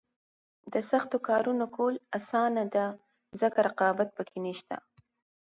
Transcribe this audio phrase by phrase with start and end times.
[0.73, 2.87] د سختو کارونو کول اسانه دي
[3.41, 4.77] ځکه رقابت پکې نشته.